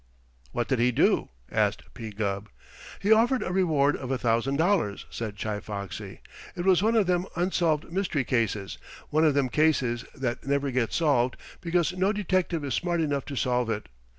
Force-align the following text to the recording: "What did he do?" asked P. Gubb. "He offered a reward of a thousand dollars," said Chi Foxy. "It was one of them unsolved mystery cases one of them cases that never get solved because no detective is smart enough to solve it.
"What 0.51 0.67
did 0.67 0.79
he 0.79 0.91
do?" 0.91 1.29
asked 1.51 1.83
P. 1.93 2.09
Gubb. 2.09 2.49
"He 2.99 3.11
offered 3.11 3.43
a 3.43 3.51
reward 3.53 3.95
of 3.95 4.09
a 4.09 4.17
thousand 4.17 4.55
dollars," 4.57 5.05
said 5.11 5.37
Chi 5.39 5.59
Foxy. 5.59 6.21
"It 6.55 6.65
was 6.65 6.81
one 6.81 6.95
of 6.95 7.05
them 7.05 7.27
unsolved 7.35 7.91
mystery 7.93 8.23
cases 8.23 8.79
one 9.11 9.23
of 9.23 9.35
them 9.35 9.47
cases 9.47 10.03
that 10.15 10.43
never 10.43 10.71
get 10.71 10.91
solved 10.91 11.37
because 11.61 11.93
no 11.95 12.11
detective 12.11 12.65
is 12.65 12.73
smart 12.73 12.99
enough 12.99 13.25
to 13.25 13.35
solve 13.35 13.69
it. 13.69 13.89